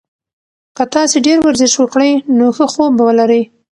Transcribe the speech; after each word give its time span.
که 0.75 0.83
تاسي 0.93 1.17
ډېر 1.27 1.37
ورزش 1.41 1.73
وکړئ 1.77 2.11
نو 2.37 2.45
ښه 2.55 2.65
خوب 2.71 2.91
به 2.97 3.03
ولرئ. 3.07 3.43